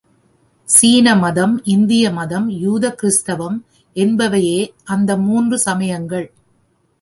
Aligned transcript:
சீன 0.67 1.15
மதம், 1.15 1.61
இந்திய 1.65 2.11
மதம், 2.11 2.49
யூத 2.49 2.95
கிறிஸ்தவம் 3.01 3.57
என்பவையே 3.95 4.59
அந்த 4.83 5.17
மூன்று 5.17 5.59
சமயங்கள். 5.59 6.27